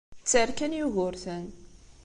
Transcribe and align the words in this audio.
Tter 0.23 0.49
kan 0.57 0.77
Yugurten. 0.79 1.45